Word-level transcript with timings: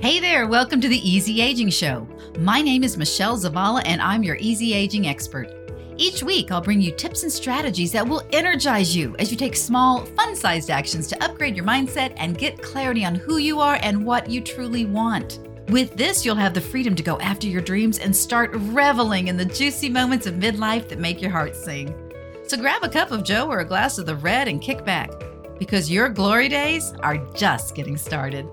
Hey 0.00 0.20
there, 0.20 0.46
welcome 0.46 0.80
to 0.80 0.88
the 0.88 1.10
Easy 1.10 1.40
Aging 1.40 1.70
Show. 1.70 2.06
My 2.38 2.62
name 2.62 2.84
is 2.84 2.96
Michelle 2.96 3.36
Zavala, 3.36 3.82
and 3.84 4.00
I'm 4.00 4.22
your 4.22 4.36
easy 4.36 4.72
aging 4.72 5.08
expert. 5.08 5.52
Each 5.96 6.22
week, 6.22 6.52
I'll 6.52 6.60
bring 6.60 6.80
you 6.80 6.92
tips 6.92 7.24
and 7.24 7.32
strategies 7.32 7.90
that 7.90 8.06
will 8.06 8.22
energize 8.32 8.94
you 8.94 9.16
as 9.18 9.32
you 9.32 9.36
take 9.36 9.56
small, 9.56 10.06
fun 10.06 10.36
sized 10.36 10.70
actions 10.70 11.08
to 11.08 11.24
upgrade 11.24 11.56
your 11.56 11.64
mindset 11.64 12.12
and 12.16 12.38
get 12.38 12.62
clarity 12.62 13.04
on 13.04 13.16
who 13.16 13.38
you 13.38 13.58
are 13.58 13.80
and 13.82 14.06
what 14.06 14.30
you 14.30 14.40
truly 14.40 14.84
want. 14.84 15.40
With 15.66 15.96
this, 15.96 16.24
you'll 16.24 16.36
have 16.36 16.54
the 16.54 16.60
freedom 16.60 16.94
to 16.94 17.02
go 17.02 17.18
after 17.18 17.48
your 17.48 17.60
dreams 17.60 17.98
and 17.98 18.14
start 18.14 18.52
reveling 18.52 19.26
in 19.26 19.36
the 19.36 19.44
juicy 19.44 19.88
moments 19.88 20.28
of 20.28 20.34
midlife 20.34 20.88
that 20.90 21.00
make 21.00 21.20
your 21.20 21.32
heart 21.32 21.56
sing. 21.56 21.92
So 22.46 22.56
grab 22.56 22.84
a 22.84 22.88
cup 22.88 23.10
of 23.10 23.24
Joe 23.24 23.48
or 23.48 23.58
a 23.58 23.64
glass 23.64 23.98
of 23.98 24.06
the 24.06 24.14
red 24.14 24.46
and 24.46 24.62
kick 24.62 24.84
back, 24.84 25.10
because 25.58 25.90
your 25.90 26.08
glory 26.08 26.48
days 26.48 26.92
are 27.00 27.16
just 27.34 27.74
getting 27.74 27.96
started. 27.96 28.46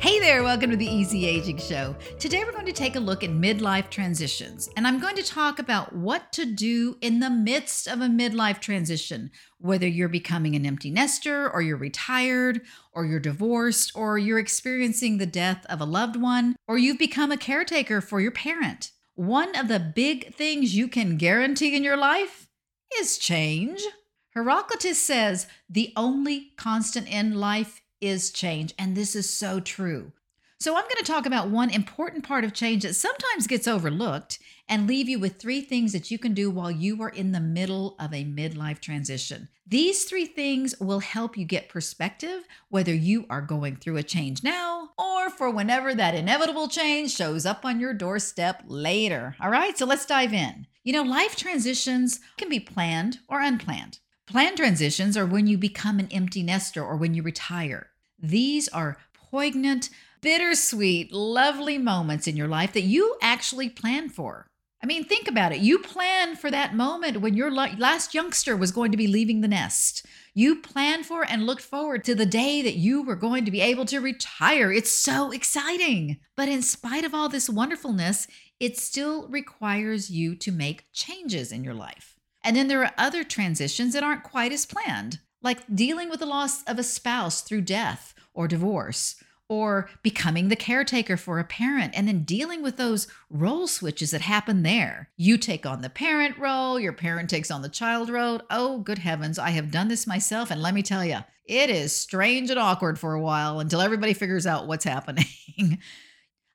Hey 0.00 0.18
there, 0.18 0.42
welcome 0.42 0.70
to 0.70 0.78
the 0.78 0.86
Easy 0.86 1.26
Aging 1.26 1.58
Show. 1.58 1.94
Today 2.18 2.42
we're 2.42 2.52
going 2.52 2.64
to 2.64 2.72
take 2.72 2.96
a 2.96 3.00
look 3.00 3.22
at 3.22 3.28
midlife 3.28 3.90
transitions, 3.90 4.66
and 4.74 4.86
I'm 4.86 4.98
going 4.98 5.14
to 5.16 5.22
talk 5.22 5.58
about 5.58 5.94
what 5.94 6.32
to 6.32 6.46
do 6.46 6.96
in 7.02 7.20
the 7.20 7.28
midst 7.28 7.86
of 7.86 8.00
a 8.00 8.06
midlife 8.06 8.60
transition, 8.60 9.30
whether 9.58 9.86
you're 9.86 10.08
becoming 10.08 10.56
an 10.56 10.64
empty 10.64 10.90
nester, 10.90 11.50
or 11.50 11.60
you're 11.60 11.76
retired, 11.76 12.62
or 12.94 13.04
you're 13.04 13.20
divorced, 13.20 13.92
or 13.94 14.16
you're 14.16 14.38
experiencing 14.38 15.18
the 15.18 15.26
death 15.26 15.66
of 15.68 15.82
a 15.82 15.84
loved 15.84 16.16
one, 16.16 16.56
or 16.66 16.78
you've 16.78 16.98
become 16.98 17.30
a 17.30 17.36
caretaker 17.36 18.00
for 18.00 18.22
your 18.22 18.32
parent. 18.32 18.92
One 19.16 19.54
of 19.54 19.68
the 19.68 19.78
big 19.78 20.34
things 20.34 20.74
you 20.74 20.88
can 20.88 21.18
guarantee 21.18 21.76
in 21.76 21.84
your 21.84 21.98
life 21.98 22.48
is 22.96 23.18
change. 23.18 23.82
Heraclitus 24.30 24.98
says 24.98 25.46
the 25.68 25.92
only 25.94 26.52
constant 26.56 27.06
in 27.06 27.34
life 27.34 27.82
is 28.00 28.30
change. 28.30 28.74
And 28.78 28.96
this 28.96 29.14
is 29.14 29.28
so 29.28 29.60
true. 29.60 30.12
So, 30.58 30.76
I'm 30.76 30.82
going 30.82 30.96
to 30.98 31.04
talk 31.04 31.24
about 31.24 31.48
one 31.48 31.70
important 31.70 32.22
part 32.22 32.44
of 32.44 32.52
change 32.52 32.82
that 32.82 32.92
sometimes 32.92 33.46
gets 33.46 33.66
overlooked 33.66 34.38
and 34.68 34.86
leave 34.86 35.08
you 35.08 35.18
with 35.18 35.38
three 35.38 35.62
things 35.62 35.92
that 35.92 36.10
you 36.10 36.18
can 36.18 36.34
do 36.34 36.50
while 36.50 36.70
you 36.70 37.00
are 37.02 37.08
in 37.08 37.32
the 37.32 37.40
middle 37.40 37.96
of 37.98 38.12
a 38.12 38.24
midlife 38.24 38.78
transition. 38.78 39.48
These 39.66 40.04
three 40.04 40.26
things 40.26 40.78
will 40.78 41.00
help 41.00 41.38
you 41.38 41.44
get 41.44 41.68
perspective, 41.68 42.44
whether 42.68 42.94
you 42.94 43.24
are 43.30 43.40
going 43.40 43.76
through 43.76 43.96
a 43.96 44.02
change 44.02 44.44
now 44.44 44.90
or 44.98 45.30
for 45.30 45.48
whenever 45.48 45.94
that 45.94 46.14
inevitable 46.14 46.68
change 46.68 47.14
shows 47.14 47.46
up 47.46 47.64
on 47.64 47.80
your 47.80 47.94
doorstep 47.94 48.62
later. 48.66 49.36
All 49.40 49.50
right, 49.50 49.78
so 49.78 49.86
let's 49.86 50.06
dive 50.06 50.34
in. 50.34 50.66
You 50.84 50.92
know, 50.92 51.02
life 51.02 51.36
transitions 51.36 52.20
can 52.36 52.48
be 52.48 52.60
planned 52.60 53.20
or 53.28 53.40
unplanned. 53.40 53.98
Planned 54.30 54.58
transitions 54.58 55.16
are 55.16 55.26
when 55.26 55.48
you 55.48 55.58
become 55.58 55.98
an 55.98 56.06
empty 56.12 56.44
nester 56.44 56.84
or 56.84 56.94
when 56.94 57.14
you 57.14 57.22
retire. 57.24 57.88
These 58.16 58.68
are 58.68 58.96
poignant, 59.12 59.90
bittersweet, 60.20 61.12
lovely 61.12 61.78
moments 61.78 62.28
in 62.28 62.36
your 62.36 62.46
life 62.46 62.72
that 62.74 62.82
you 62.82 63.16
actually 63.20 63.68
plan 63.68 64.08
for. 64.08 64.46
I 64.80 64.86
mean, 64.86 65.02
think 65.02 65.26
about 65.26 65.50
it. 65.50 65.58
You 65.58 65.80
plan 65.80 66.36
for 66.36 66.48
that 66.48 66.76
moment 66.76 67.20
when 67.20 67.34
your 67.34 67.50
last 67.50 68.14
youngster 68.14 68.56
was 68.56 68.70
going 68.70 68.92
to 68.92 68.96
be 68.96 69.08
leaving 69.08 69.40
the 69.40 69.48
nest. 69.48 70.06
You 70.32 70.62
planned 70.62 71.06
for 71.06 71.26
and 71.28 71.44
looked 71.44 71.62
forward 71.62 72.04
to 72.04 72.14
the 72.14 72.24
day 72.24 72.62
that 72.62 72.76
you 72.76 73.02
were 73.02 73.16
going 73.16 73.44
to 73.46 73.50
be 73.50 73.60
able 73.60 73.84
to 73.86 73.98
retire. 73.98 74.70
It's 74.70 74.92
so 74.92 75.32
exciting. 75.32 76.20
But 76.36 76.48
in 76.48 76.62
spite 76.62 77.04
of 77.04 77.14
all 77.14 77.28
this 77.28 77.50
wonderfulness, 77.50 78.28
it 78.60 78.78
still 78.78 79.26
requires 79.26 80.08
you 80.08 80.36
to 80.36 80.52
make 80.52 80.86
changes 80.92 81.50
in 81.50 81.64
your 81.64 81.74
life. 81.74 82.19
And 82.42 82.56
then 82.56 82.68
there 82.68 82.82
are 82.82 82.92
other 82.96 83.24
transitions 83.24 83.92
that 83.92 84.02
aren't 84.02 84.22
quite 84.22 84.52
as 84.52 84.66
planned 84.66 85.20
like 85.42 85.74
dealing 85.74 86.10
with 86.10 86.20
the 86.20 86.26
loss 86.26 86.62
of 86.64 86.78
a 86.78 86.82
spouse 86.82 87.40
through 87.40 87.62
death 87.62 88.14
or 88.34 88.46
divorce, 88.46 89.16
or 89.48 89.90
becoming 90.04 90.48
the 90.48 90.54
caretaker 90.54 91.16
for 91.16 91.40
a 91.40 91.44
parent 91.44 91.92
and 91.96 92.06
then 92.06 92.22
dealing 92.22 92.62
with 92.62 92.76
those 92.76 93.08
role 93.28 93.66
switches 93.66 94.12
that 94.12 94.20
happen 94.20 94.62
there. 94.62 95.10
You 95.16 95.36
take 95.36 95.66
on 95.66 95.82
the 95.82 95.90
parent 95.90 96.38
role, 96.38 96.78
your 96.78 96.92
parent 96.92 97.28
takes 97.28 97.50
on 97.50 97.62
the 97.62 97.68
child 97.68 98.10
role. 98.10 98.42
Oh, 98.48 98.78
good 98.78 98.98
heavens, 98.98 99.40
I 99.40 99.50
have 99.50 99.72
done 99.72 99.88
this 99.88 100.06
myself. 100.06 100.52
And 100.52 100.62
let 100.62 100.72
me 100.72 100.82
tell 100.82 101.04
you, 101.04 101.18
it 101.44 101.68
is 101.68 101.94
strange 101.94 102.48
and 102.50 102.60
awkward 102.60 102.96
for 102.96 103.14
a 103.14 103.20
while 103.20 103.58
until 103.58 103.80
everybody 103.80 104.14
figures 104.14 104.46
out 104.46 104.68
what's 104.68 104.84
happening. 104.84 105.26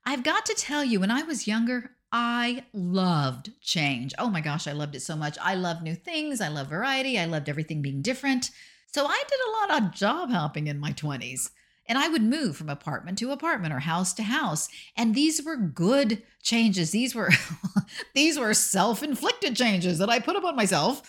I've 0.06 0.24
got 0.24 0.46
to 0.46 0.54
tell 0.54 0.86
you, 0.86 1.02
when 1.02 1.12
I 1.12 1.24
was 1.24 1.48
younger, 1.48 1.92
I 2.12 2.64
loved 2.74 3.52
change. 3.62 4.14
Oh 4.18 4.30
my 4.30 4.42
gosh, 4.42 4.68
I 4.68 4.72
loved 4.72 4.96
it 4.96 5.02
so 5.02 5.16
much. 5.16 5.38
I 5.42 5.56
love 5.56 5.82
new 5.82 5.96
things. 5.96 6.40
I 6.40 6.48
love 6.48 6.68
variety. 6.68 7.20
I 7.20 7.26
loved 7.26 7.50
everything 7.50 7.82
being 7.82 8.02
different. 8.02 8.52
So 8.88 9.06
I 9.06 9.24
did 9.28 9.40
a 9.40 9.74
lot 9.74 9.84
of 9.84 9.94
job 9.94 10.30
hopping 10.30 10.68
in 10.68 10.80
my 10.80 10.94
20s. 10.94 11.50
And 11.88 11.98
I 11.98 12.08
would 12.08 12.24
move 12.24 12.58
from 12.58 12.70
apartment 12.70 13.18
to 13.20 13.32
apartment 13.32 13.74
or 13.74 13.80
house 13.80 14.14
to 14.14 14.24
house. 14.24 14.70
And 14.96 15.14
these 15.14 15.44
were 15.44 15.58
good 15.58 16.24
changes. 16.42 16.92
These 16.92 17.14
were 17.14 17.30
these 18.16 18.40
were 18.40 18.54
self-inflicted 18.54 19.56
changes 19.56 20.00
that 20.00 20.10
I 20.10 20.20
put 20.20 20.36
upon 20.36 20.56
myself. 20.56 21.02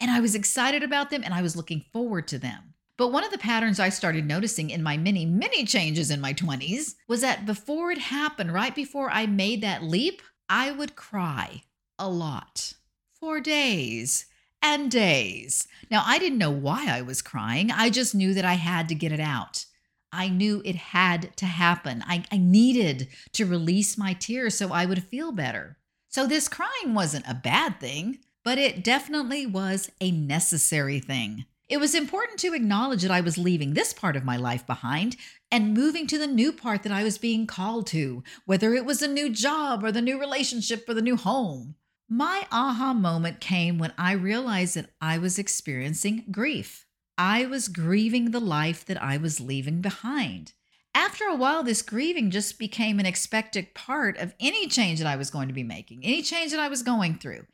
And 0.00 0.10
I 0.10 0.20
was 0.20 0.34
excited 0.34 0.82
about 0.82 1.10
them 1.10 1.22
and 1.24 1.32
I 1.32 1.42
was 1.42 1.56
looking 1.56 1.84
forward 1.92 2.26
to 2.28 2.38
them. 2.38 2.74
But 2.96 3.12
one 3.12 3.24
of 3.24 3.30
the 3.30 3.38
patterns 3.38 3.78
I 3.78 3.90
started 3.90 4.26
noticing 4.26 4.70
in 4.70 4.82
my 4.82 4.96
many, 4.96 5.26
many 5.26 5.64
changes 5.64 6.10
in 6.10 6.20
my 6.20 6.32
20s 6.32 6.94
was 7.08 7.20
that 7.20 7.44
before 7.44 7.90
it 7.92 7.98
happened, 7.98 8.52
right 8.52 8.74
before 8.74 9.10
I 9.10 9.26
made 9.26 9.62
that 9.62 9.82
leap, 9.82 10.22
I 10.48 10.70
would 10.70 10.96
cry 10.96 11.62
a 11.98 12.08
lot 12.08 12.74
for 13.18 13.40
days 13.40 14.26
and 14.62 14.90
days. 14.90 15.66
Now, 15.90 16.02
I 16.04 16.18
didn't 16.18 16.38
know 16.38 16.50
why 16.50 16.86
I 16.88 17.02
was 17.02 17.22
crying. 17.22 17.70
I 17.70 17.90
just 17.90 18.14
knew 18.14 18.34
that 18.34 18.44
I 18.44 18.54
had 18.54 18.88
to 18.88 18.94
get 18.94 19.12
it 19.12 19.20
out. 19.20 19.66
I 20.12 20.28
knew 20.28 20.62
it 20.64 20.76
had 20.76 21.36
to 21.38 21.46
happen. 21.46 22.02
I, 22.06 22.24
I, 22.32 22.38
needed 22.38 23.08
to 23.32 23.44
release 23.44 23.98
my 23.98 24.14
tears 24.14 24.54
so 24.54 24.72
I 24.72 24.86
would 24.86 25.04
feel 25.04 25.32
better. 25.32 25.76
So, 26.08 26.26
this 26.26 26.48
crying 26.48 26.94
wasn't 26.94 27.28
a 27.28 27.34
bad 27.34 27.80
thing, 27.80 28.20
but 28.44 28.56
it 28.56 28.82
definitely 28.82 29.46
was 29.46 29.90
a 30.00 30.10
necessary 30.10 31.00
thing. 31.00 31.44
It 31.68 31.78
was 31.78 31.96
important 31.96 32.38
to 32.40 32.54
acknowledge 32.54 33.02
that 33.02 33.10
I 33.10 33.20
was 33.20 33.36
leaving 33.36 33.74
this 33.74 33.92
part 33.92 34.14
of 34.14 34.24
my 34.24 34.36
life 34.36 34.64
behind 34.66 35.16
and 35.50 35.74
moving 35.74 36.06
to 36.06 36.18
the 36.18 36.28
new 36.28 36.52
part 36.52 36.84
that 36.84 36.92
I 36.92 37.02
was 37.02 37.18
being 37.18 37.44
called 37.44 37.88
to, 37.88 38.22
whether 38.44 38.72
it 38.74 38.84
was 38.84 39.02
a 39.02 39.08
new 39.08 39.28
job 39.30 39.82
or 39.82 39.90
the 39.90 40.00
new 40.00 40.18
relationship 40.18 40.88
or 40.88 40.94
the 40.94 41.02
new 41.02 41.16
home. 41.16 41.74
My 42.08 42.46
aha 42.52 42.92
moment 42.94 43.40
came 43.40 43.78
when 43.78 43.92
I 43.98 44.12
realized 44.12 44.76
that 44.76 44.90
I 45.00 45.18
was 45.18 45.40
experiencing 45.40 46.26
grief. 46.30 46.86
I 47.18 47.46
was 47.46 47.66
grieving 47.66 48.30
the 48.30 48.40
life 48.40 48.84
that 48.84 49.02
I 49.02 49.16
was 49.16 49.40
leaving 49.40 49.80
behind. 49.80 50.52
After 50.94 51.24
a 51.24 51.34
while, 51.34 51.64
this 51.64 51.82
grieving 51.82 52.30
just 52.30 52.60
became 52.60 53.00
an 53.00 53.06
expected 53.06 53.74
part 53.74 54.18
of 54.18 54.34
any 54.38 54.68
change 54.68 55.00
that 55.00 55.08
I 55.08 55.16
was 55.16 55.30
going 55.30 55.48
to 55.48 55.54
be 55.54 55.64
making, 55.64 56.04
any 56.04 56.22
change 56.22 56.52
that 56.52 56.60
I 56.60 56.68
was 56.68 56.84
going 56.84 57.16
through. 57.16 57.46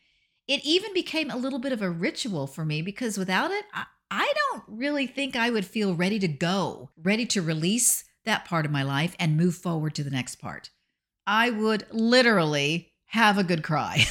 It 0.47 0.65
even 0.65 0.93
became 0.93 1.31
a 1.31 1.37
little 1.37 1.59
bit 1.59 1.73
of 1.73 1.81
a 1.81 1.91
ritual 1.91 2.47
for 2.47 2.65
me 2.65 2.83
because 2.83 3.17
without 3.17 3.51
it, 3.51 3.65
I, 3.73 3.87
I 4.15 4.31
don't 4.51 4.65
really 4.67 5.07
think 5.07 5.37
I 5.37 5.49
would 5.49 5.65
feel 5.65 5.95
ready 5.95 6.19
to 6.19 6.29
go, 6.29 6.91
ready 7.03 7.25
to 7.29 7.41
release 7.41 8.05
that 8.27 8.45
part 8.45 8.67
of 8.67 8.71
my 8.71 8.83
life 8.83 9.17
and 9.19 9.39
move 9.39 9.55
forward 9.55 9.95
to 9.95 10.05
the 10.05 10.11
next 10.11 10.35
part. 10.35 10.69
I 11.27 11.49
would 11.49 11.87
literally 11.91 12.93
have 13.07 13.39
a 13.39 13.43
good 13.43 13.63
cry. 13.63 14.05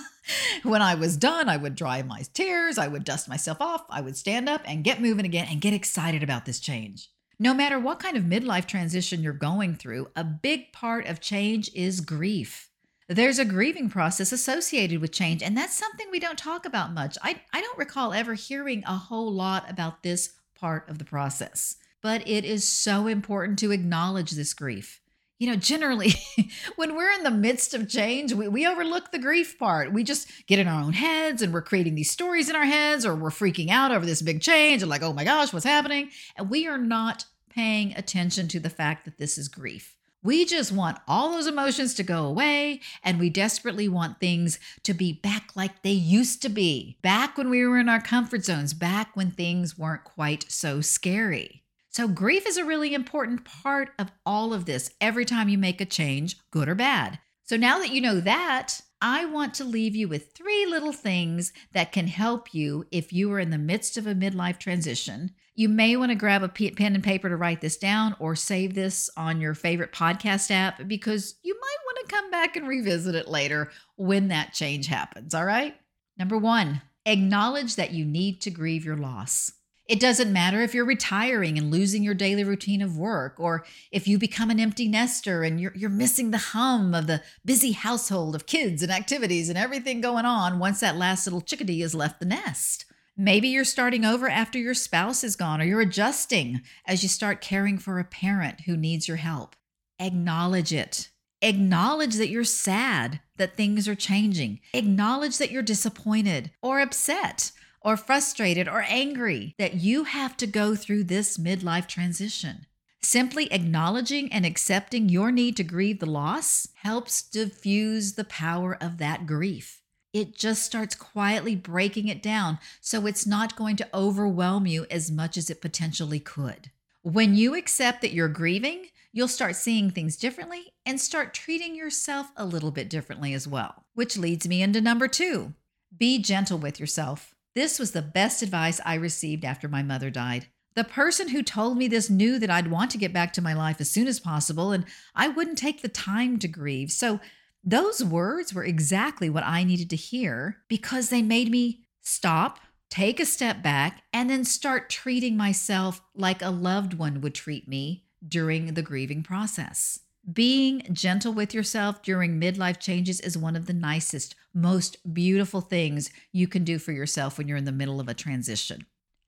when 0.64 0.82
I 0.82 0.96
was 0.96 1.16
done, 1.16 1.48
I 1.48 1.56
would 1.56 1.76
dry 1.76 2.02
my 2.02 2.24
tears, 2.34 2.76
I 2.76 2.88
would 2.88 3.04
dust 3.04 3.26
myself 3.26 3.62
off, 3.62 3.86
I 3.88 4.02
would 4.02 4.18
stand 4.18 4.50
up 4.50 4.60
and 4.66 4.84
get 4.84 5.00
moving 5.00 5.24
again 5.24 5.46
and 5.50 5.62
get 5.62 5.72
excited 5.72 6.22
about 6.22 6.44
this 6.44 6.60
change. 6.60 7.08
No 7.38 7.54
matter 7.54 7.78
what 7.78 8.00
kind 8.00 8.18
of 8.18 8.24
midlife 8.24 8.66
transition 8.66 9.22
you're 9.22 9.32
going 9.32 9.76
through, 9.76 10.08
a 10.14 10.24
big 10.24 10.74
part 10.74 11.06
of 11.06 11.22
change 11.22 11.70
is 11.74 12.02
grief. 12.02 12.68
There's 13.08 13.38
a 13.38 13.44
grieving 13.44 13.88
process 13.88 14.32
associated 14.32 15.00
with 15.00 15.12
change, 15.12 15.42
and 15.42 15.56
that's 15.56 15.74
something 15.74 16.08
we 16.10 16.20
don't 16.20 16.38
talk 16.38 16.66
about 16.66 16.92
much. 16.92 17.16
I, 17.22 17.40
I 17.52 17.60
don't 17.60 17.78
recall 17.78 18.12
ever 18.12 18.34
hearing 18.34 18.84
a 18.86 18.96
whole 18.96 19.32
lot 19.32 19.68
about 19.70 20.02
this 20.02 20.34
part 20.54 20.88
of 20.88 20.98
the 20.98 21.04
process, 21.04 21.76
but 22.02 22.26
it 22.28 22.44
is 22.44 22.68
so 22.68 23.06
important 23.06 23.58
to 23.60 23.70
acknowledge 23.70 24.32
this 24.32 24.52
grief 24.52 25.00
you 25.38 25.46
know, 25.46 25.56
generally, 25.56 26.14
when 26.76 26.96
we're 26.96 27.12
in 27.12 27.22
the 27.22 27.30
midst 27.30 27.72
of 27.72 27.88
change, 27.88 28.32
we, 28.32 28.48
we 28.48 28.66
overlook 28.66 29.12
the 29.12 29.18
grief 29.18 29.58
part. 29.58 29.92
We 29.92 30.02
just 30.02 30.28
get 30.46 30.58
in 30.58 30.66
our 30.66 30.82
own 30.82 30.92
heads 30.92 31.42
and 31.42 31.52
we're 31.52 31.62
creating 31.62 31.94
these 31.94 32.10
stories 32.10 32.50
in 32.50 32.56
our 32.56 32.64
heads, 32.64 33.06
or 33.06 33.14
we're 33.14 33.30
freaking 33.30 33.70
out 33.70 33.92
over 33.92 34.04
this 34.04 34.22
big 34.22 34.40
change 34.40 34.82
and 34.82 34.90
like, 34.90 35.02
oh 35.02 35.12
my 35.12 35.24
gosh, 35.24 35.52
what's 35.52 35.64
happening? 35.64 36.10
And 36.36 36.50
we 36.50 36.66
are 36.66 36.78
not 36.78 37.26
paying 37.50 37.96
attention 37.96 38.48
to 38.48 38.60
the 38.60 38.70
fact 38.70 39.04
that 39.04 39.18
this 39.18 39.38
is 39.38 39.48
grief. 39.48 39.97
We 40.22 40.44
just 40.44 40.72
want 40.72 40.98
all 41.06 41.30
those 41.30 41.46
emotions 41.46 41.94
to 41.94 42.02
go 42.02 42.26
away, 42.26 42.80
and 43.04 43.20
we 43.20 43.30
desperately 43.30 43.88
want 43.88 44.18
things 44.18 44.58
to 44.82 44.92
be 44.92 45.12
back 45.12 45.50
like 45.54 45.82
they 45.82 45.92
used 45.92 46.42
to 46.42 46.48
be, 46.48 46.98
back 47.02 47.38
when 47.38 47.48
we 47.50 47.64
were 47.64 47.78
in 47.78 47.88
our 47.88 48.00
comfort 48.00 48.44
zones, 48.44 48.74
back 48.74 49.14
when 49.14 49.30
things 49.30 49.78
weren't 49.78 50.02
quite 50.02 50.44
so 50.48 50.80
scary. 50.80 51.62
So, 51.90 52.08
grief 52.08 52.48
is 52.48 52.56
a 52.56 52.64
really 52.64 52.94
important 52.94 53.44
part 53.44 53.90
of 53.96 54.10
all 54.26 54.52
of 54.52 54.64
this 54.64 54.90
every 55.00 55.24
time 55.24 55.48
you 55.48 55.56
make 55.56 55.80
a 55.80 55.84
change, 55.84 56.36
good 56.50 56.68
or 56.68 56.74
bad. 56.74 57.20
So, 57.44 57.56
now 57.56 57.78
that 57.78 57.92
you 57.92 58.00
know 58.00 58.20
that, 58.20 58.80
I 59.00 59.26
want 59.26 59.54
to 59.54 59.64
leave 59.64 59.94
you 59.94 60.08
with 60.08 60.32
three 60.34 60.66
little 60.66 60.92
things 60.92 61.52
that 61.72 61.92
can 61.92 62.08
help 62.08 62.52
you 62.52 62.84
if 62.90 63.12
you 63.12 63.32
are 63.32 63.38
in 63.38 63.50
the 63.50 63.58
midst 63.58 63.96
of 63.96 64.06
a 64.06 64.14
midlife 64.14 64.58
transition. 64.58 65.30
You 65.54 65.68
may 65.68 65.96
want 65.96 66.10
to 66.10 66.16
grab 66.16 66.42
a 66.42 66.48
pen 66.48 66.94
and 66.94 67.02
paper 67.02 67.28
to 67.28 67.36
write 67.36 67.60
this 67.60 67.76
down 67.76 68.16
or 68.18 68.34
save 68.34 68.74
this 68.74 69.08
on 69.16 69.40
your 69.40 69.54
favorite 69.54 69.92
podcast 69.92 70.50
app 70.50 70.86
because 70.88 71.36
you 71.42 71.54
might 71.54 71.76
want 71.86 71.98
to 72.08 72.14
come 72.14 72.30
back 72.30 72.56
and 72.56 72.66
revisit 72.66 73.14
it 73.14 73.28
later 73.28 73.70
when 73.96 74.28
that 74.28 74.52
change 74.52 74.86
happens. 74.86 75.34
All 75.34 75.44
right. 75.44 75.76
Number 76.16 76.38
one, 76.38 76.82
acknowledge 77.06 77.76
that 77.76 77.92
you 77.92 78.04
need 78.04 78.40
to 78.42 78.50
grieve 78.50 78.84
your 78.84 78.96
loss. 78.96 79.52
It 79.88 80.00
doesn't 80.00 80.30
matter 80.30 80.60
if 80.60 80.74
you're 80.74 80.84
retiring 80.84 81.56
and 81.56 81.70
losing 81.70 82.02
your 82.02 82.12
daily 82.12 82.44
routine 82.44 82.82
of 82.82 82.98
work, 82.98 83.36
or 83.38 83.64
if 83.90 84.06
you 84.06 84.18
become 84.18 84.50
an 84.50 84.60
empty 84.60 84.86
nester 84.86 85.42
and 85.42 85.58
you're, 85.58 85.72
you're 85.74 85.88
missing 85.88 86.30
the 86.30 86.36
hum 86.36 86.94
of 86.94 87.06
the 87.06 87.22
busy 87.42 87.72
household 87.72 88.34
of 88.34 88.44
kids 88.44 88.82
and 88.82 88.92
activities 88.92 89.48
and 89.48 89.56
everything 89.56 90.02
going 90.02 90.26
on 90.26 90.58
once 90.58 90.80
that 90.80 90.98
last 90.98 91.26
little 91.26 91.40
chickadee 91.40 91.80
has 91.80 91.94
left 91.94 92.20
the 92.20 92.26
nest. 92.26 92.84
Maybe 93.16 93.48
you're 93.48 93.64
starting 93.64 94.04
over 94.04 94.28
after 94.28 94.58
your 94.58 94.74
spouse 94.74 95.24
is 95.24 95.36
gone, 95.36 95.62
or 95.62 95.64
you're 95.64 95.80
adjusting 95.80 96.60
as 96.86 97.02
you 97.02 97.08
start 97.08 97.40
caring 97.40 97.78
for 97.78 97.98
a 97.98 98.04
parent 98.04 98.60
who 98.60 98.76
needs 98.76 99.08
your 99.08 99.16
help. 99.16 99.56
Acknowledge 99.98 100.72
it. 100.72 101.08
Acknowledge 101.40 102.16
that 102.16 102.28
you're 102.28 102.44
sad 102.44 103.20
that 103.38 103.56
things 103.56 103.88
are 103.88 103.94
changing. 103.94 104.60
Acknowledge 104.74 105.38
that 105.38 105.50
you're 105.50 105.62
disappointed 105.62 106.50
or 106.60 106.78
upset 106.78 107.52
or 107.80 107.96
frustrated 107.96 108.68
or 108.68 108.84
angry 108.88 109.54
that 109.58 109.74
you 109.74 110.04
have 110.04 110.36
to 110.36 110.46
go 110.46 110.74
through 110.74 111.04
this 111.04 111.38
midlife 111.38 111.86
transition. 111.86 112.66
Simply 113.00 113.50
acknowledging 113.52 114.32
and 114.32 114.44
accepting 114.44 115.08
your 115.08 115.30
need 115.30 115.56
to 115.56 115.64
grieve 115.64 116.00
the 116.00 116.06
loss 116.06 116.68
helps 116.82 117.22
diffuse 117.22 118.14
the 118.14 118.24
power 118.24 118.76
of 118.80 118.98
that 118.98 119.26
grief. 119.26 119.82
It 120.12 120.36
just 120.36 120.64
starts 120.64 120.94
quietly 120.94 121.54
breaking 121.54 122.08
it 122.08 122.22
down 122.22 122.58
so 122.80 123.06
it's 123.06 123.26
not 123.26 123.56
going 123.56 123.76
to 123.76 123.88
overwhelm 123.94 124.66
you 124.66 124.86
as 124.90 125.10
much 125.10 125.36
as 125.36 125.50
it 125.50 125.60
potentially 125.60 126.18
could. 126.18 126.70
When 127.02 127.34
you 127.34 127.54
accept 127.54 128.00
that 128.02 128.12
you're 128.12 128.28
grieving, 128.28 128.86
you'll 129.12 129.28
start 129.28 129.54
seeing 129.54 129.90
things 129.90 130.16
differently 130.16 130.72
and 130.84 131.00
start 131.00 131.34
treating 131.34 131.74
yourself 131.74 132.32
a 132.36 132.44
little 132.44 132.70
bit 132.70 132.90
differently 132.90 133.32
as 133.32 133.46
well. 133.46 133.84
Which 133.94 134.16
leads 134.16 134.48
me 134.48 134.62
into 134.62 134.80
number 134.80 135.08
two 135.08 135.54
be 135.96 136.18
gentle 136.18 136.58
with 136.58 136.78
yourself. 136.78 137.34
This 137.58 137.80
was 137.80 137.90
the 137.90 138.02
best 138.02 138.40
advice 138.40 138.80
I 138.84 138.94
received 138.94 139.44
after 139.44 139.66
my 139.66 139.82
mother 139.82 140.10
died. 140.10 140.46
The 140.76 140.84
person 140.84 141.30
who 141.30 141.42
told 141.42 141.76
me 141.76 141.88
this 141.88 142.08
knew 142.08 142.38
that 142.38 142.50
I'd 142.50 142.70
want 142.70 142.92
to 142.92 142.98
get 142.98 143.12
back 143.12 143.32
to 143.32 143.42
my 143.42 143.52
life 143.52 143.80
as 143.80 143.90
soon 143.90 144.06
as 144.06 144.20
possible, 144.20 144.70
and 144.70 144.84
I 145.12 145.26
wouldn't 145.26 145.58
take 145.58 145.82
the 145.82 145.88
time 145.88 146.38
to 146.38 146.46
grieve. 146.46 146.92
So, 146.92 147.18
those 147.64 148.04
words 148.04 148.54
were 148.54 148.62
exactly 148.62 149.28
what 149.28 149.42
I 149.42 149.64
needed 149.64 149.90
to 149.90 149.96
hear 149.96 150.58
because 150.68 151.08
they 151.08 151.20
made 151.20 151.50
me 151.50 151.80
stop, 152.00 152.60
take 152.90 153.18
a 153.18 153.26
step 153.26 153.60
back, 153.60 154.04
and 154.12 154.30
then 154.30 154.44
start 154.44 154.88
treating 154.88 155.36
myself 155.36 156.00
like 156.14 156.40
a 156.40 156.50
loved 156.50 156.94
one 156.94 157.20
would 157.22 157.34
treat 157.34 157.66
me 157.66 158.04
during 158.24 158.74
the 158.74 158.82
grieving 158.82 159.24
process. 159.24 159.98
Being 160.30 160.82
gentle 160.92 161.32
with 161.32 161.54
yourself 161.54 162.02
during 162.02 162.38
midlife 162.38 162.78
changes 162.78 163.18
is 163.20 163.38
one 163.38 163.56
of 163.56 163.64
the 163.64 163.72
nicest, 163.72 164.34
most 164.52 165.14
beautiful 165.14 165.62
things 165.62 166.10
you 166.32 166.46
can 166.46 166.64
do 166.64 166.78
for 166.78 166.92
yourself 166.92 167.38
when 167.38 167.48
you're 167.48 167.56
in 167.56 167.64
the 167.64 167.72
middle 167.72 167.98
of 167.98 168.08
a 168.08 168.14
transition. 168.14 168.84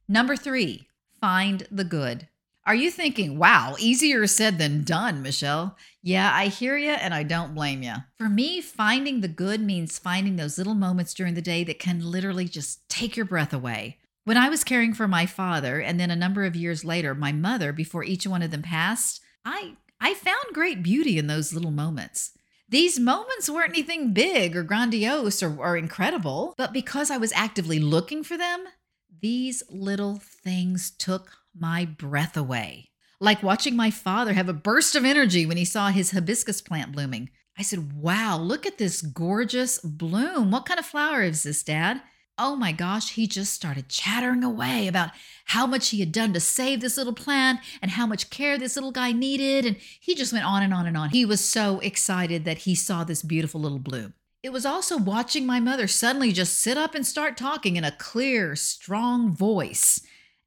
Number 0.08 0.36
three, 0.36 0.88
find 1.18 1.66
the 1.70 1.84
good. 1.84 2.28
Are 2.66 2.74
you 2.74 2.90
thinking, 2.90 3.38
wow, 3.38 3.76
easier 3.78 4.26
said 4.26 4.58
than 4.58 4.84
done, 4.84 5.22
Michelle? 5.22 5.78
Yeah, 6.02 6.30
I 6.34 6.48
hear 6.48 6.76
you 6.76 6.90
and 6.90 7.14
I 7.14 7.22
don't 7.22 7.54
blame 7.54 7.82
you. 7.82 7.94
For 8.18 8.28
me, 8.28 8.60
finding 8.60 9.20
the 9.20 9.28
good 9.28 9.62
means 9.62 9.98
finding 9.98 10.36
those 10.36 10.58
little 10.58 10.74
moments 10.74 11.14
during 11.14 11.32
the 11.32 11.40
day 11.40 11.64
that 11.64 11.78
can 11.78 12.04
literally 12.04 12.46
just 12.46 12.86
take 12.90 13.16
your 13.16 13.24
breath 13.24 13.54
away. 13.54 13.96
When 14.24 14.36
I 14.36 14.50
was 14.50 14.64
caring 14.64 14.92
for 14.92 15.08
my 15.08 15.24
father, 15.24 15.80
and 15.80 15.98
then 15.98 16.10
a 16.10 16.16
number 16.16 16.44
of 16.44 16.54
years 16.54 16.84
later, 16.84 17.14
my 17.14 17.32
mother, 17.32 17.72
before 17.72 18.04
each 18.04 18.26
one 18.26 18.42
of 18.42 18.50
them 18.50 18.62
passed, 18.62 19.22
I 19.46 19.76
I 20.00 20.14
found 20.14 20.54
great 20.54 20.82
beauty 20.82 21.18
in 21.18 21.26
those 21.26 21.52
little 21.52 21.70
moments. 21.70 22.32
These 22.68 23.00
moments 23.00 23.50
weren't 23.50 23.70
anything 23.70 24.12
big 24.12 24.56
or 24.56 24.62
grandiose 24.62 25.42
or, 25.42 25.58
or, 25.58 25.76
incredible, 25.76 26.54
but 26.56 26.72
because 26.72 27.10
I 27.10 27.16
was 27.16 27.32
actively 27.34 27.80
looking 27.80 28.22
for 28.22 28.38
them, 28.38 28.64
these 29.20 29.62
little 29.68 30.20
things 30.22 30.92
took 30.92 31.32
my 31.54 31.84
breath 31.84 32.36
away. 32.36 32.90
Like 33.20 33.42
watching 33.42 33.76
my 33.76 33.90
father 33.90 34.32
have 34.34 34.48
a 34.48 34.54
burst 34.54 34.94
of 34.94 35.04
energy 35.04 35.44
when 35.44 35.56
he 35.56 35.64
saw 35.64 35.88
his 35.88 36.12
hibiscus 36.12 36.62
plant 36.62 36.92
blooming. 36.92 37.30
I 37.58 37.62
said, 37.62 37.92
Wow, 37.92 38.38
look 38.38 38.66
at 38.66 38.78
this 38.78 39.02
gorgeous 39.02 39.78
bloom. 39.80 40.50
What 40.50 40.64
kind 40.64 40.80
of 40.80 40.86
flower 40.86 41.22
is 41.22 41.42
this, 41.42 41.62
Dad? 41.62 42.00
Oh 42.40 42.56
my 42.56 42.72
gosh, 42.72 43.12
he 43.12 43.26
just 43.26 43.52
started 43.52 43.90
chattering 43.90 44.42
away 44.42 44.88
about 44.88 45.10
how 45.44 45.66
much 45.66 45.90
he 45.90 46.00
had 46.00 46.10
done 46.10 46.32
to 46.32 46.40
save 46.40 46.80
this 46.80 46.96
little 46.96 47.12
plant 47.12 47.60
and 47.82 47.90
how 47.90 48.06
much 48.06 48.30
care 48.30 48.56
this 48.56 48.76
little 48.76 48.92
guy 48.92 49.12
needed. 49.12 49.66
And 49.66 49.76
he 50.00 50.14
just 50.14 50.32
went 50.32 50.46
on 50.46 50.62
and 50.62 50.72
on 50.72 50.86
and 50.86 50.96
on. 50.96 51.10
He 51.10 51.26
was 51.26 51.44
so 51.44 51.80
excited 51.80 52.46
that 52.46 52.58
he 52.58 52.74
saw 52.74 53.04
this 53.04 53.22
beautiful 53.22 53.60
little 53.60 53.78
bloom. 53.78 54.14
It 54.42 54.52
was 54.52 54.64
also 54.64 54.96
watching 54.96 55.44
my 55.44 55.60
mother 55.60 55.86
suddenly 55.86 56.32
just 56.32 56.58
sit 56.58 56.78
up 56.78 56.94
and 56.94 57.06
start 57.06 57.36
talking 57.36 57.76
in 57.76 57.84
a 57.84 57.92
clear, 57.92 58.56
strong 58.56 59.30
voice 59.30 60.00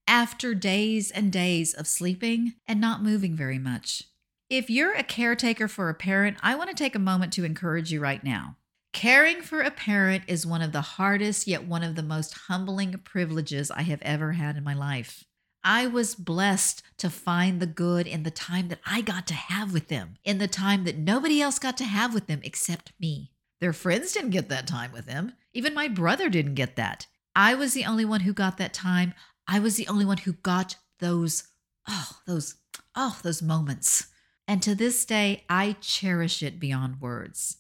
after 0.08 0.56
days 0.56 1.12
and 1.12 1.32
days 1.32 1.76
of 1.76 1.86
sleeping 1.86 2.54
and 2.68 2.82
not 2.82 3.04
moving 3.04 3.36
very 3.36 3.60
much. 3.60 4.06
If 4.50 4.68
you're 4.68 4.94
a 4.94 5.04
caretaker 5.04 5.68
for 5.68 5.90
a 5.90 5.94
parent, 5.94 6.38
I 6.42 6.56
want 6.56 6.72
to 6.72 6.76
take 6.76 6.96
a 6.96 7.00
moment 7.00 7.34
to 7.34 7.46
encourage 7.46 7.92
you 7.92 8.00
right 8.00 8.24
now. 8.24 8.58
Caring 8.94 9.42
for 9.42 9.60
a 9.62 9.72
parent 9.72 10.24
is 10.28 10.46
one 10.46 10.62
of 10.62 10.72
the 10.72 10.82
hardest, 10.82 11.48
yet 11.48 11.66
one 11.66 11.84
of 11.84 11.96
the 11.96 12.04
most 12.04 12.36
humbling 12.48 12.94
privileges 13.04 13.72
I 13.72 13.82
have 13.82 14.02
ever 14.04 14.34
had 14.34 14.56
in 14.56 14.64
my 14.64 14.76
life. 14.76 15.26
I 15.64 15.88
was 15.88 16.14
blessed 16.14 16.84
to 16.98 17.10
find 17.10 17.60
the 17.60 17.66
good 17.66 18.06
in 18.06 18.24
the 18.24 18.32
time 18.32 18.68
that 18.68 18.80
I 18.86 19.02
got 19.02 19.26
to 19.28 19.34
have 19.34 19.74
with 19.74 19.88
them, 19.88 20.16
in 20.24 20.38
the 20.38 20.48
time 20.48 20.84
that 20.84 20.98
nobody 20.98 21.42
else 21.42 21.58
got 21.58 21.76
to 21.78 21.86
have 21.86 22.14
with 22.14 22.28
them 22.28 22.42
except 22.44 22.94
me. 23.00 23.32
Their 23.60 23.74
friends 23.74 24.12
didn't 24.12 24.30
get 24.30 24.50
that 24.50 24.68
time 24.68 24.92
with 24.92 25.06
them. 25.06 25.34
Even 25.54 25.74
my 25.74 25.88
brother 25.88 26.30
didn't 26.30 26.56
get 26.56 26.76
that. 26.76 27.08
I 27.36 27.56
was 27.56 27.74
the 27.74 27.86
only 27.86 28.06
one 28.06 28.22
who 28.22 28.34
got 28.34 28.58
that 28.58 28.74
time. 28.74 29.14
I 29.48 29.60
was 29.60 29.76
the 29.76 29.88
only 29.88 30.06
one 30.06 30.18
who 30.18 30.34
got 30.34 30.76
those, 31.00 31.46
oh, 31.90 32.20
those, 32.28 32.56
oh, 32.96 33.20
those 33.24 33.42
moments. 33.42 34.08
And 34.48 34.62
to 34.62 34.76
this 34.76 35.04
day, 35.04 35.46
I 35.50 35.78
cherish 35.82 36.44
it 36.44 36.60
beyond 36.60 37.02
words. 37.02 37.58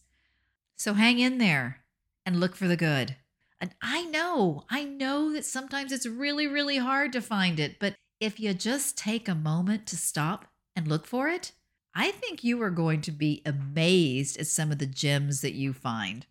So 0.78 0.94
hang 0.94 1.20
in 1.20 1.38
there 1.38 1.84
and 2.26 2.40
look 2.40 2.56
for 2.56 2.68
the 2.68 2.78
good. 2.78 3.16
And 3.60 3.74
I 3.82 4.04
know, 4.06 4.66
I 4.70 4.84
know 4.84 5.32
that 5.34 5.46
sometimes 5.46 5.92
it's 5.92 6.06
really, 6.06 6.48
really 6.48 6.78
hard 6.78 7.14
to 7.14 7.22
find 7.22 7.60
it, 7.60 7.80
but 7.80 7.96
if 8.20 8.40
you 8.40 8.54
just 8.54 8.98
take 8.98 9.28
a 9.28 9.36
moment 9.36 9.88
to 9.88 9.98
stop 9.98 10.48
and 10.76 10.88
look 10.88 11.06
for 11.06 11.30
it, 11.30 11.54
I 11.96 12.12
think 12.12 12.44
you 12.44 12.62
are 12.62 12.72
going 12.72 13.02
to 13.02 13.12
be 13.12 13.42
amazed 13.46 14.40
at 14.40 14.48
some 14.48 14.72
of 14.72 14.80
the 14.80 14.86
gems 14.86 15.42
that 15.42 15.54
you 15.54 15.74
find. 15.74 16.26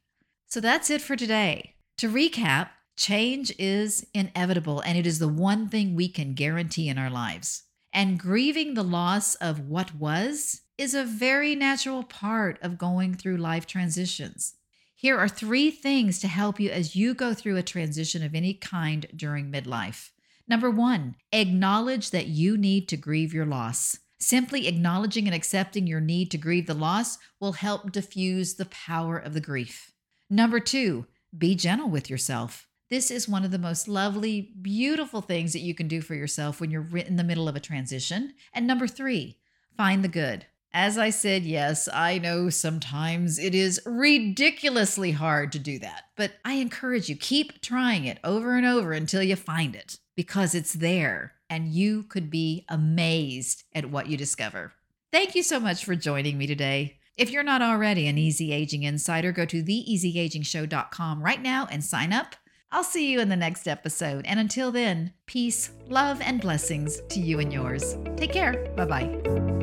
So 0.49 0.61
that's 0.61 0.91
it 0.91 1.01
for 1.01 1.17
today. 1.17 1.77
To 1.99 2.09
recap, 2.09 2.71
change 2.97 3.55
is 3.59 4.07
inevitable 4.13 4.81
and 4.81 4.99
it 4.99 5.07
is 5.07 5.19
the 5.19 5.29
one 5.29 5.69
thing 5.69 5.95
we 5.95 6.09
can 6.09 6.35
guarantee 6.35 6.89
in 6.89 6.99
our 6.99 7.11
lives. 7.11 7.63
And 7.93 8.19
grieving 8.19 8.75
the 8.75 8.83
loss 8.83 9.35
of 9.37 9.61
what 9.69 9.95
was 9.95 10.63
is 10.83 10.95
a 10.95 11.05
very 11.05 11.55
natural 11.55 12.03
part 12.03 12.59
of 12.61 12.77
going 12.77 13.15
through 13.15 13.37
life 13.37 13.69
transitions. 13.69 14.55
Here 14.97 15.17
are 15.17 15.29
three 15.29 15.71
things 15.71 16.19
to 16.19 16.27
help 16.27 16.59
you 16.59 16.71
as 16.71 16.97
you 16.97 17.15
go 17.15 17.35
through 17.35 17.57
a 17.57 17.63
transition 17.63 18.25
of 18.25 18.35
any 18.35 18.53
kind 18.53 19.07
during 19.15 19.53
midlife. 19.53 20.11
Number 20.49 20.69
one, 20.69 21.15
acknowledge 21.31 22.11
that 22.11 22.27
you 22.27 22.57
need 22.57 22.89
to 22.89 22.97
grieve 22.97 23.33
your 23.33 23.47
loss. 23.47 24.01
Simply 24.19 24.67
acknowledging 24.67 25.29
and 25.29 25.37
accepting 25.37 25.87
your 25.87 26.01
need 26.01 26.33
to 26.33 26.37
grieve 26.37 26.67
the 26.67 26.75
loss 26.75 27.17
will 27.39 27.53
help 27.53 27.93
diffuse 27.93 28.55
the 28.55 28.67
power 28.67 29.17
of 29.17 29.35
the 29.35 29.41
grief. 29.41 29.93
Number 30.29 30.59
two, 30.59 31.07
be 31.39 31.55
gentle 31.55 31.91
with 31.91 32.11
yourself. 32.11 32.67
This 32.91 33.09
is 33.13 33.29
one 33.29 33.45
of 33.45 33.53
the 33.53 33.59
most 33.59 33.87
lovely, 33.87 34.53
beautiful 34.61 35.21
things 35.21 35.53
that 35.53 35.61
you 35.61 35.77
can 35.77 35.87
do 35.87 36.01
for 36.01 36.17
yourself 36.17 36.61
when 36.61 36.73
you're 36.73 36.89
in 36.97 37.15
the 37.15 37.23
middle 37.23 37.49
of 37.49 37.55
a 37.55 37.61
transition. 37.61 38.35
And 38.53 38.67
number 38.67 38.89
three, 38.89 39.39
find 39.77 40.03
the 40.03 40.09
good. 40.09 40.47
As 40.75 40.97
I 40.97 41.11
said, 41.11 41.45
yes, 41.45 41.89
I 41.93 42.19
know 42.19 42.49
sometimes 42.49 43.39
it 43.39 43.55
is 43.55 43.81
ridiculously 43.85 45.11
hard 45.11 45.53
to 45.53 45.59
do 45.59 45.79
that, 45.81 46.05
but 46.17 46.33
I 46.45 46.55
encourage 46.55 47.11
you, 47.11 47.17
keep 47.17 47.61
trying 47.61 48.07
it 48.07 48.19
over 48.25 48.57
and 48.57 48.65
over 48.65 48.93
until 48.93 49.23
you 49.23 49.37
find 49.37 49.77
it 49.77 49.99
because 50.17 50.55
it's 50.55 50.73
there 50.73 51.35
and 51.51 51.69
you 51.69 52.05
could 52.05 52.31
be 52.31 52.65
amazed 52.71 53.65
at 53.75 53.91
what 53.91 54.07
you 54.07 54.17
discover. 54.17 54.73
Thank 55.13 55.35
you 55.35 55.43
so 55.43 55.61
much 55.61 55.85
for 55.85 55.95
joining 55.95 56.39
me 56.39 56.47
today. 56.47 56.99
If 57.19 57.31
you're 57.31 57.43
not 57.43 57.61
already 57.61 58.07
an 58.07 58.17
Easy 58.17 58.53
Aging 58.53 58.85
Insider, 58.85 59.31
go 59.33 59.45
to 59.45 59.63
theeasyagingshow.com 59.63 61.23
right 61.23 61.43
now 61.43 61.69
and 61.71 61.85
sign 61.85 62.15
up. 62.15 62.35
I'll 62.71 62.83
see 62.83 63.13
you 63.13 63.21
in 63.21 63.29
the 63.29 63.37
next 63.37 63.69
episode. 63.69 64.25
And 64.25 64.41
until 64.41 64.73
then, 64.73 65.13
peace, 65.27 65.73
love, 65.89 66.23
and 66.23 66.41
blessings 66.41 67.03
to 67.11 67.21
you 67.21 67.39
and 67.41 67.53
yours. 67.53 67.99
Take 68.17 68.33
care. 68.33 68.73
Bye 68.75 68.87
bye. 68.87 69.62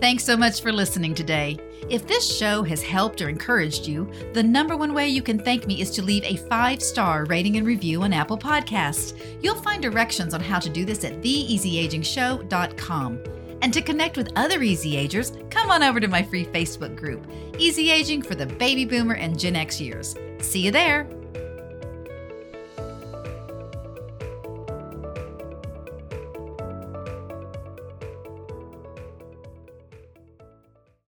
Thanks 0.00 0.24
so 0.24 0.36
much 0.36 0.62
for 0.62 0.72
listening 0.72 1.12
today. 1.12 1.58
If 1.90 2.06
this 2.06 2.36
show 2.36 2.62
has 2.62 2.80
helped 2.82 3.20
or 3.20 3.28
encouraged 3.28 3.88
you, 3.88 4.08
the 4.32 4.42
number 4.42 4.76
one 4.76 4.94
way 4.94 5.08
you 5.08 5.22
can 5.22 5.40
thank 5.40 5.66
me 5.66 5.80
is 5.80 5.90
to 5.92 6.02
leave 6.02 6.22
a 6.24 6.36
five 6.48 6.80
star 6.80 7.24
rating 7.24 7.56
and 7.56 7.66
review 7.66 8.02
on 8.02 8.12
Apple 8.12 8.38
Podcasts. 8.38 9.20
You'll 9.42 9.56
find 9.56 9.82
directions 9.82 10.34
on 10.34 10.40
how 10.40 10.60
to 10.60 10.68
do 10.68 10.84
this 10.84 11.02
at 11.04 11.20
theeasyagingshow.com. 11.20 13.18
And 13.60 13.74
to 13.74 13.82
connect 13.82 14.16
with 14.16 14.30
other 14.36 14.62
Easy 14.62 14.96
Agers, 14.96 15.32
come 15.50 15.72
on 15.72 15.82
over 15.82 15.98
to 15.98 16.06
my 16.06 16.22
free 16.22 16.44
Facebook 16.44 16.94
group, 16.94 17.26
Easy 17.58 17.90
Aging 17.90 18.22
for 18.22 18.36
the 18.36 18.46
Baby 18.46 18.84
Boomer 18.84 19.16
and 19.16 19.36
Gen 19.36 19.56
X 19.56 19.80
years. 19.80 20.14
See 20.40 20.60
you 20.60 20.70
there. 20.70 21.08